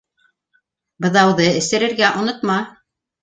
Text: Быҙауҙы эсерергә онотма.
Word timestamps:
Быҙауҙы 1.05 1.45
эсерергә 1.59 2.09
онотма. 2.23 2.57